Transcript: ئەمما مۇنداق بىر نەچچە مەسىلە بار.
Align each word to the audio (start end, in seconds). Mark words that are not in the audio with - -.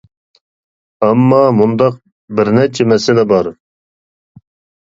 ئەمما 1.07 1.41
مۇنداق 1.57 1.99
بىر 2.39 2.51
نەچچە 2.57 2.89
مەسىلە 2.95 3.27
بار. 3.35 3.51